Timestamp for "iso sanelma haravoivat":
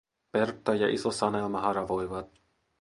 0.95-2.43